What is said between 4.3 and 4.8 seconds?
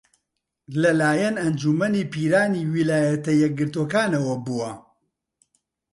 بووە